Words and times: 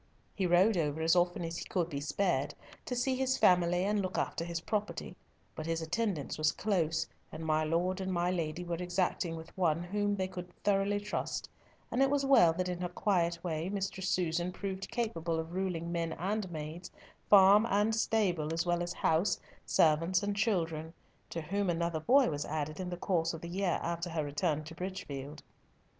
He 0.33 0.47
rode 0.47 0.77
over 0.77 0.99
as 1.03 1.15
often 1.15 1.43
as 1.45 1.59
he 1.59 1.69
could 1.69 1.87
be 1.87 2.01
spared, 2.01 2.55
to 2.85 2.95
see 2.95 3.15
his 3.15 3.37
family 3.37 3.83
and 3.85 4.01
look 4.01 4.17
after 4.17 4.43
his 4.43 4.59
property; 4.59 5.15
but 5.53 5.67
his 5.67 5.79
attendance 5.79 6.39
was 6.39 6.51
close, 6.51 7.05
and 7.31 7.45
my 7.45 7.63
Lord 7.63 8.01
and 8.01 8.11
my 8.11 8.31
Lady 8.31 8.63
were 8.63 8.77
exacting 8.81 9.35
with 9.35 9.55
one 9.55 9.83
whom 9.83 10.15
they 10.15 10.27
could 10.27 10.51
thoroughly 10.63 10.99
trust, 10.99 11.47
and 11.91 12.01
it 12.01 12.09
was 12.09 12.25
well 12.25 12.51
that 12.53 12.67
in 12.67 12.81
her 12.81 12.89
quiet 12.89 13.43
way 13.43 13.69
Mistress 13.69 14.09
Susan 14.09 14.51
proved 14.51 14.89
capable 14.89 15.39
of 15.39 15.53
ruling 15.53 15.91
men 15.91 16.13
and 16.13 16.49
maids, 16.49 16.89
farm 17.29 17.67
and 17.69 17.93
stable 17.93 18.51
as 18.55 18.65
well 18.65 18.81
as 18.81 18.93
house, 18.93 19.39
servants 19.67 20.23
and 20.23 20.35
children, 20.35 20.93
to 21.29 21.41
whom 21.41 21.69
another 21.69 21.99
boy 21.99 22.27
was 22.27 22.43
added 22.45 22.79
in 22.79 22.89
the 22.89 22.97
course 22.97 23.35
of 23.35 23.41
the 23.41 23.47
year 23.49 23.77
after 23.83 24.09
her 24.09 24.23
return 24.23 24.63
to 24.63 24.73
Bridgefield. 24.73 25.43